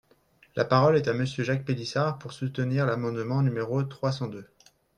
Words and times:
La 0.55 0.65
parole 0.65 0.97
est 0.97 1.07
à 1.07 1.13
Monsieur 1.13 1.43
Jacques 1.43 1.63
Pélissard, 1.63 2.17
pour 2.17 2.33
soutenir 2.33 2.87
l’amendement 2.87 3.43
numéro 3.43 3.83
trois 3.83 4.11
cent 4.11 4.27
deux. 4.29 4.47